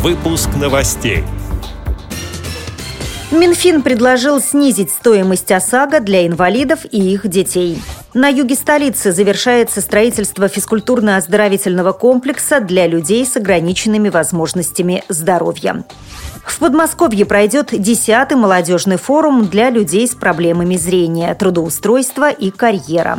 Выпуск 0.00 0.50
новостей. 0.54 1.24
Минфин 3.32 3.82
предложил 3.82 4.40
снизить 4.40 4.92
стоимость 4.92 5.50
ОСАГО 5.50 5.98
для 5.98 6.24
инвалидов 6.24 6.86
и 6.88 7.00
их 7.00 7.26
детей. 7.26 7.82
На 8.14 8.28
юге 8.28 8.54
столицы 8.54 9.10
завершается 9.10 9.80
строительство 9.80 10.46
физкультурно-оздоровительного 10.46 11.92
комплекса 11.92 12.60
для 12.60 12.86
людей 12.86 13.26
с 13.26 13.36
ограниченными 13.36 14.08
возможностями 14.08 15.02
здоровья. 15.08 15.84
В 16.44 16.60
Подмосковье 16.60 17.26
пройдет 17.26 17.72
10-й 17.72 18.36
молодежный 18.36 18.98
форум 18.98 19.46
для 19.46 19.68
людей 19.68 20.06
с 20.06 20.14
проблемами 20.14 20.76
зрения, 20.76 21.34
трудоустройства 21.34 22.30
и 22.30 22.52
карьера. 22.52 23.18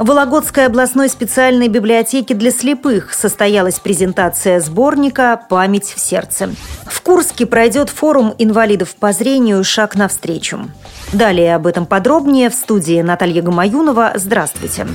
В 0.00 0.06
Вологодской 0.06 0.64
областной 0.64 1.10
специальной 1.10 1.68
библиотеке 1.68 2.32
для 2.32 2.50
слепых 2.50 3.12
состоялась 3.12 3.80
презентация 3.80 4.58
сборника 4.58 5.38
«Память 5.50 5.92
в 5.94 6.00
сердце». 6.00 6.54
В 6.86 7.02
Курске 7.02 7.44
пройдет 7.44 7.90
форум 7.90 8.34
инвалидов 8.38 8.94
по 8.98 9.12
зрению 9.12 9.62
«Шаг 9.62 9.96
навстречу». 9.96 10.70
Далее 11.12 11.54
об 11.54 11.66
этом 11.66 11.84
подробнее 11.84 12.48
в 12.48 12.54
студии 12.54 13.02
Наталья 13.02 13.42
Гамаюнова. 13.42 14.12
Здравствуйте. 14.14 14.86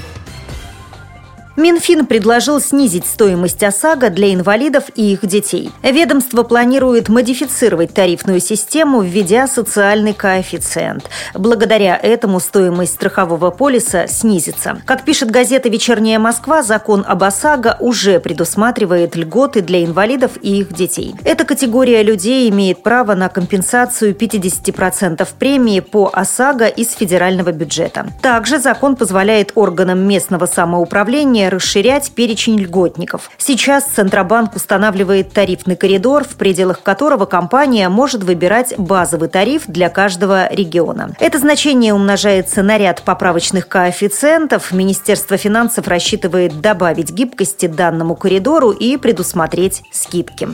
Минфин 1.55 2.05
предложил 2.05 2.59
снизить 2.59 3.05
стоимость 3.05 3.63
ОСАГО 3.63 4.09
для 4.09 4.33
инвалидов 4.33 4.85
и 4.93 5.13
их 5.13 5.25
детей. 5.25 5.71
Ведомство 5.83 6.43
планирует 6.43 7.07
модифицировать 7.07 7.93
тарифную 7.93 8.41
систему, 8.41 9.01
введя 9.01 9.47
социальный 9.47 10.13
коэффициент. 10.13 11.09
Благодаря 11.33 11.95
этому 11.95 12.41
стоимость 12.41 12.95
страхового 12.95 13.51
полиса 13.51 14.07
снизится. 14.07 14.81
Как 14.85 15.05
пишет 15.05 15.31
газета 15.31 15.69
«Вечерняя 15.69 16.19
Москва», 16.19 16.61
закон 16.61 17.05
об 17.07 17.23
ОСАГО 17.23 17.77
уже 17.79 18.19
предусматривает 18.19 19.15
льготы 19.15 19.61
для 19.61 19.85
инвалидов 19.85 20.31
и 20.41 20.59
их 20.59 20.73
детей. 20.73 21.15
Эта 21.23 21.45
категория 21.45 22.03
людей 22.03 22.49
имеет 22.49 22.83
право 22.83 23.15
на 23.15 23.29
компенсацию 23.29 24.13
50% 24.13 25.25
премии 25.39 25.79
по 25.79 26.09
ОСАГО 26.11 26.67
из 26.67 26.91
федерального 26.91 27.53
бюджета. 27.53 28.07
Также 28.21 28.59
закон 28.59 28.97
позволяет 28.97 29.53
органам 29.55 30.05
местного 30.05 30.47
самоуправления 30.47 31.44
расширять 31.49 32.11
перечень 32.11 32.59
льготников. 32.59 33.29
Сейчас 33.37 33.85
Центробанк 33.85 34.55
устанавливает 34.55 35.31
тарифный 35.33 35.75
коридор, 35.75 36.23
в 36.23 36.35
пределах 36.35 36.81
которого 36.81 37.25
компания 37.25 37.89
может 37.89 38.23
выбирать 38.23 38.73
базовый 38.77 39.29
тариф 39.29 39.63
для 39.67 39.89
каждого 39.89 40.51
региона. 40.51 41.15
Это 41.19 41.39
значение 41.39 41.93
умножается 41.93 42.63
на 42.63 42.77
ряд 42.77 43.03
поправочных 43.03 43.67
коэффициентов. 43.67 44.71
Министерство 44.71 45.37
финансов 45.37 45.87
рассчитывает 45.87 46.61
добавить 46.61 47.11
гибкости 47.11 47.67
данному 47.67 48.15
коридору 48.15 48.71
и 48.71 48.97
предусмотреть 48.97 49.83
скидки. 49.91 50.49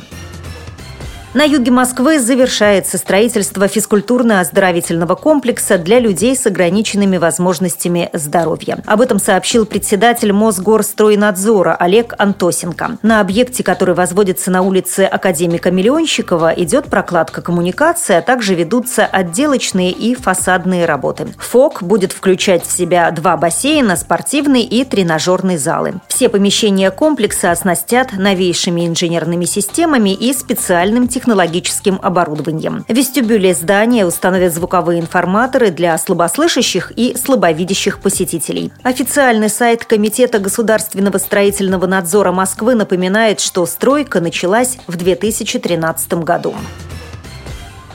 На 1.33 1.45
юге 1.45 1.71
Москвы 1.71 2.19
завершается 2.19 2.97
строительство 2.97 3.65
физкультурно-оздоровительного 3.67 5.15
комплекса 5.15 5.77
для 5.77 5.97
людей 5.97 6.35
с 6.35 6.45
ограниченными 6.45 7.15
возможностями 7.15 8.09
здоровья. 8.11 8.79
Об 8.85 8.99
этом 8.99 9.17
сообщил 9.17 9.65
председатель 9.65 10.33
Мосгорстройнадзора 10.33 11.75
Олег 11.79 12.15
Антосенко. 12.17 12.97
На 13.01 13.21
объекте, 13.21 13.63
который 13.63 13.95
возводится 13.95 14.51
на 14.51 14.61
улице 14.61 15.07
Академика 15.09 15.71
Миллионщикова, 15.71 16.51
идет 16.57 16.87
прокладка 16.87 17.41
коммуникации, 17.41 18.17
а 18.17 18.21
также 18.21 18.53
ведутся 18.53 19.05
отделочные 19.05 19.91
и 19.91 20.15
фасадные 20.15 20.85
работы. 20.85 21.27
ФОК 21.37 21.81
будет 21.81 22.11
включать 22.11 22.65
в 22.65 22.71
себя 22.73 23.09
два 23.11 23.37
бассейна, 23.37 23.95
спортивный 23.95 24.63
и 24.63 24.83
тренажерный 24.83 25.55
залы. 25.55 25.93
Все 26.09 26.27
помещения 26.27 26.91
комплекса 26.91 27.51
оснастят 27.51 28.11
новейшими 28.11 28.85
инженерными 28.85 29.45
системами 29.45 30.13
и 30.13 30.33
специальным 30.33 31.07
технологиям 31.07 31.20
технологическим 31.21 31.99
оборудованием. 32.01 32.83
В 32.87 32.93
вестибюле 32.93 33.53
здания 33.53 34.07
установят 34.07 34.53
звуковые 34.55 34.99
информаторы 34.99 35.69
для 35.69 35.95
слабослышащих 35.99 36.93
и 36.95 37.15
слабовидящих 37.15 37.99
посетителей. 37.99 38.73
Официальный 38.81 39.49
сайт 39.49 39.85
Комитета 39.85 40.39
государственного 40.39 41.19
строительного 41.19 41.85
надзора 41.85 42.31
Москвы 42.31 42.73
напоминает, 42.73 43.39
что 43.39 43.67
стройка 43.67 44.19
началась 44.19 44.77
в 44.87 44.97
2013 44.97 46.13
году. 46.23 46.55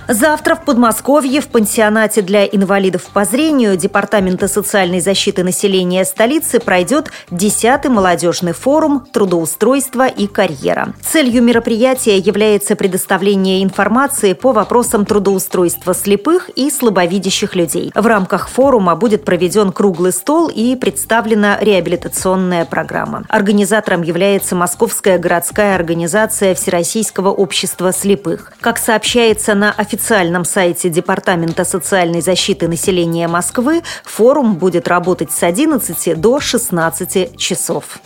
Завтра 0.08 0.54
в 0.54 0.64
Подмосковье 0.64 1.40
в 1.40 1.48
пансионате 1.48 2.22
для 2.22 2.46
инвалидов 2.46 3.02
по 3.12 3.24
зрению 3.24 3.76
Департамента 3.76 4.46
социальной 4.46 5.00
защиты 5.00 5.42
населения 5.42 6.04
столицы 6.04 6.60
пройдет 6.60 7.10
10-й 7.30 7.88
молодежный 7.88 8.52
форум 8.52 9.04
«Трудоустройство 9.12 10.06
и 10.06 10.28
карьера». 10.28 10.94
Целью 11.02 11.42
мероприятия 11.42 12.18
является 12.18 12.76
предоставление 12.76 13.64
информации 13.64 14.32
по 14.32 14.52
вопросам 14.52 15.04
трудоустройства 15.04 15.92
слепых 15.92 16.50
и 16.50 16.70
слабовидящих 16.70 17.56
людей. 17.56 17.90
В 17.94 18.06
рамках 18.06 18.48
форума 18.48 18.94
будет 18.94 19.24
проведен 19.24 19.72
круглый 19.72 20.12
стол 20.12 20.48
и 20.48 20.76
представлена 20.76 21.58
реабилитационная 21.60 22.64
программа. 22.64 23.24
Организатором 23.28 24.02
является 24.02 24.54
Московская 24.54 25.18
городская 25.18 25.74
организация 25.74 26.54
Всероссийского 26.54 27.30
общества 27.30 27.92
слепых. 27.92 28.52
Как 28.60 28.78
сообщается 28.78 29.54
на 29.54 29.72
официальном 29.72 29.95
официальном 29.96 30.44
сайте 30.44 30.90
Департамента 30.90 31.64
социальной 31.64 32.20
защиты 32.20 32.68
населения 32.68 33.28
Москвы 33.28 33.82
форум 34.04 34.56
будет 34.56 34.88
работать 34.88 35.32
с 35.32 35.42
11 35.42 36.20
до 36.20 36.38
16 36.38 37.36
часов. 37.38 37.98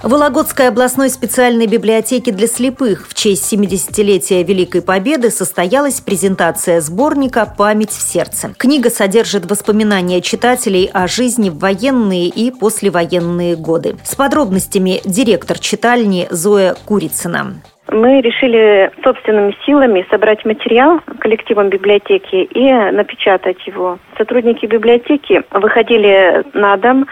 В 0.00 0.10
Вологодской 0.10 0.68
областной 0.68 1.10
специальной 1.10 1.66
библиотеке 1.66 2.30
для 2.30 2.46
слепых 2.46 3.08
в 3.08 3.14
честь 3.14 3.52
70-летия 3.52 4.44
Великой 4.44 4.80
Победы 4.80 5.32
состоялась 5.32 6.00
презентация 6.00 6.80
сборника 6.80 7.52
«Память 7.58 7.90
в 7.90 8.00
сердце». 8.00 8.54
Книга 8.56 8.90
содержит 8.90 9.50
воспоминания 9.50 10.20
читателей 10.20 10.88
о 10.92 11.08
жизни 11.08 11.50
в 11.50 11.58
военные 11.58 12.28
и 12.28 12.52
послевоенные 12.52 13.56
годы. 13.56 13.96
С 14.04 14.14
подробностями 14.14 15.00
директор 15.04 15.58
читальни 15.58 16.28
Зоя 16.30 16.76
Курицына 16.84 17.60
мы 17.90 18.20
решили 18.20 18.90
собственными 19.02 19.56
силами 19.64 20.06
собрать 20.10 20.44
материал 20.44 21.00
коллективом 21.18 21.68
библиотеки 21.68 22.36
и 22.36 22.72
напечатать 22.92 23.66
его. 23.66 23.98
Сотрудники 24.16 24.66
библиотеки 24.66 25.42
выходили 25.50 26.44
на 26.54 26.76
дом 26.76 27.06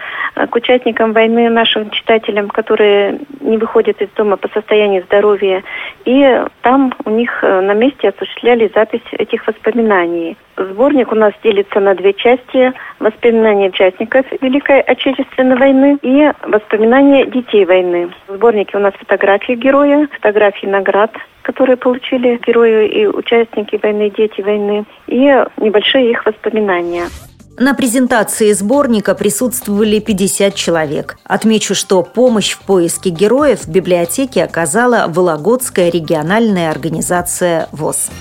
к 0.49 0.55
участникам 0.55 1.13
войны, 1.13 1.49
нашим 1.49 1.89
читателям, 1.89 2.49
которые 2.49 3.19
не 3.41 3.57
выходят 3.57 4.01
из 4.01 4.09
дома 4.09 4.37
по 4.37 4.47
состоянию 4.49 5.03
здоровья, 5.03 5.63
и 6.05 6.43
там 6.61 6.93
у 7.05 7.09
них 7.09 7.41
на 7.41 7.73
месте 7.73 8.09
осуществляли 8.09 8.71
запись 8.73 9.01
этих 9.11 9.47
воспоминаний. 9.47 10.37
Сборник 10.57 11.11
у 11.11 11.15
нас 11.15 11.33
делится 11.43 11.79
на 11.79 11.93
две 11.95 12.13
части. 12.13 12.73
Воспоминания 12.99 13.69
участников 13.69 14.25
Великой 14.41 14.81
Отечественной 14.81 15.55
войны 15.55 15.97
и 16.01 16.31
воспоминания 16.43 17.25
детей 17.25 17.65
войны. 17.65 18.09
В 18.27 18.33
сборнике 18.35 18.77
у 18.77 18.79
нас 18.79 18.93
фотографии 18.95 19.53
героя, 19.53 20.07
фотографии 20.11 20.65
наград, 20.65 21.11
которые 21.43 21.77
получили 21.77 22.39
герои 22.45 22.87
и 22.87 23.07
участники 23.07 23.79
войны, 23.81 24.09
дети 24.09 24.41
войны, 24.41 24.85
и 25.05 25.43
небольшие 25.57 26.09
их 26.09 26.25
воспоминания. 26.25 27.05
На 27.59 27.73
презентации 27.73 28.53
сборника 28.53 29.15
присутствовали 29.15 29.97
50 29.97 30.53
человек. 30.53 31.17
Отмечу, 31.23 31.73
что 31.73 32.03
помощь 32.03 32.51
в 32.51 32.59
поиске 32.59 33.09
героев 33.09 33.61
в 33.61 33.67
библиотеке 33.67 34.43
оказала 34.43 35.05
Вологодская 35.07 35.89
региональная 35.89 36.69
организация 36.69 37.67
ВОЗ. 37.71 38.11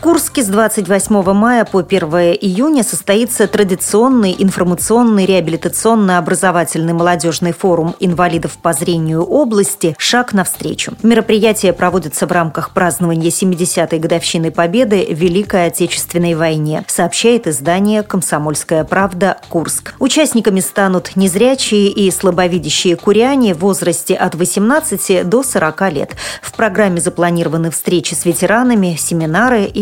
Курске 0.00 0.42
с 0.42 0.46
28 0.46 1.32
мая 1.34 1.66
по 1.66 1.80
1 1.80 2.02
июня 2.40 2.82
состоится 2.82 3.46
традиционный 3.46 4.34
информационный 4.38 5.26
реабилитационно-образовательный 5.26 6.94
молодежный 6.94 7.52
форум 7.52 7.94
инвалидов 8.00 8.56
по 8.62 8.72
зрению 8.72 9.24
области 9.24 9.94
«Шаг 9.98 10.32
навстречу». 10.32 10.94
Мероприятие 11.02 11.74
проводится 11.74 12.26
в 12.26 12.32
рамках 12.32 12.70
празднования 12.70 13.28
70-й 13.28 13.98
годовщины 13.98 14.50
Победы 14.50 15.06
в 15.06 15.18
Великой 15.18 15.66
Отечественной 15.66 16.34
войне, 16.34 16.82
сообщает 16.86 17.46
издание 17.46 18.02
«Комсомольская 18.02 18.84
правда. 18.84 19.36
Курск». 19.50 19.94
Участниками 19.98 20.60
станут 20.60 21.14
незрячие 21.14 21.88
и 21.88 22.10
слабовидящие 22.10 22.96
куряне 22.96 23.52
в 23.52 23.58
возрасте 23.58 24.14
от 24.14 24.34
18 24.34 25.28
до 25.28 25.42
40 25.42 25.92
лет. 25.92 26.16
В 26.40 26.54
программе 26.54 27.02
запланированы 27.02 27.70
встречи 27.70 28.14
с 28.14 28.24
ветеранами, 28.24 28.96
семинары 28.98 29.64